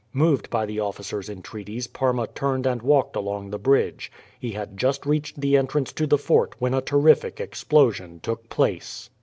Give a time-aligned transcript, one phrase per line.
[0.13, 4.11] Moved by the officer's entreaties Parma turned and walked along the bridge.
[4.39, 9.11] He had just reached the entrance to the fort when a terrific explosion took place.